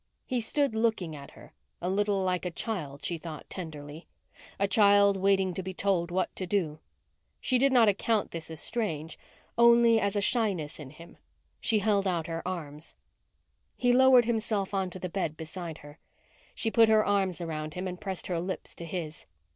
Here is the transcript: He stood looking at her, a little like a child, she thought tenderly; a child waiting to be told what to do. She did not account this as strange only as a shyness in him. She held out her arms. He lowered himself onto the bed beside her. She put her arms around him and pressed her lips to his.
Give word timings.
He 0.25 0.41
stood 0.41 0.73
looking 0.73 1.15
at 1.15 1.29
her, 1.33 1.53
a 1.79 1.87
little 1.87 2.23
like 2.23 2.43
a 2.43 2.49
child, 2.49 3.05
she 3.05 3.19
thought 3.19 3.47
tenderly; 3.51 4.07
a 4.57 4.67
child 4.67 5.15
waiting 5.15 5.53
to 5.53 5.61
be 5.61 5.75
told 5.75 6.09
what 6.09 6.35
to 6.37 6.47
do. 6.47 6.79
She 7.39 7.59
did 7.59 7.71
not 7.71 7.87
account 7.87 8.31
this 8.31 8.49
as 8.49 8.59
strange 8.59 9.19
only 9.59 9.99
as 9.99 10.15
a 10.15 10.19
shyness 10.19 10.79
in 10.79 10.89
him. 10.89 11.17
She 11.59 11.77
held 11.77 12.07
out 12.07 12.25
her 12.25 12.41
arms. 12.47 12.95
He 13.77 13.93
lowered 13.93 14.25
himself 14.25 14.73
onto 14.73 14.97
the 14.97 15.07
bed 15.07 15.37
beside 15.37 15.77
her. 15.85 15.99
She 16.55 16.71
put 16.71 16.89
her 16.89 17.05
arms 17.05 17.39
around 17.39 17.75
him 17.75 17.87
and 17.87 18.01
pressed 18.01 18.25
her 18.25 18.39
lips 18.39 18.73
to 18.77 18.85
his. 18.85 19.27